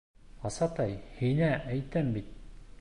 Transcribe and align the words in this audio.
Асатай, 0.49 0.95
һиңә 1.19 1.53
әйтәм 1.77 2.13
бит! 2.19 2.37